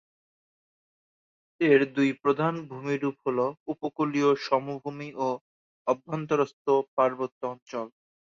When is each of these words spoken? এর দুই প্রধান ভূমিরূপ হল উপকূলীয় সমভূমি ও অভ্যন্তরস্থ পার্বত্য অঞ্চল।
এর 1.61 1.81
দুই 1.95 2.09
প্রধান 2.21 2.53
ভূমিরূপ 2.69 3.15
হল 3.25 3.39
উপকূলীয় 3.67 4.29
সমভূমি 4.47 5.09
ও 5.17 5.27
অভ্যন্তরস্থ 5.87 6.65
পার্বত্য 6.95 7.41
অঞ্চল। 7.53 7.87